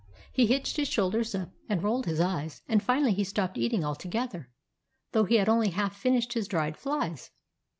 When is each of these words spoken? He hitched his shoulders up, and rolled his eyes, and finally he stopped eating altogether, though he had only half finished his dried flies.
He 0.31 0.47
hitched 0.47 0.77
his 0.77 0.87
shoulders 0.87 1.35
up, 1.35 1.51
and 1.69 1.83
rolled 1.83 2.07
his 2.07 2.19
eyes, 2.19 2.63
and 2.67 2.81
finally 2.81 3.13
he 3.13 3.23
stopped 3.23 3.55
eating 3.55 3.85
altogether, 3.85 4.49
though 5.11 5.25
he 5.25 5.35
had 5.35 5.47
only 5.47 5.69
half 5.69 5.95
finished 5.95 6.33
his 6.33 6.47
dried 6.47 6.75
flies. 6.75 7.29